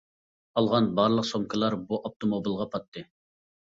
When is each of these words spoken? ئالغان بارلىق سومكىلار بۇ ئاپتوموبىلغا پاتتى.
ئالغان 0.61 0.87
بارلىق 0.99 1.27
سومكىلار 1.33 1.77
بۇ 1.91 1.99
ئاپتوموبىلغا 2.01 2.67
پاتتى. 2.73 3.05